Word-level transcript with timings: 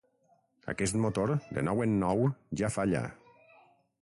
Aquest 0.73 0.97
motor, 1.03 1.33
de 1.59 1.65
nou 1.69 1.83
en 1.87 1.95
nou, 2.07 2.25
ja 2.63 2.73
falla. 2.79 3.05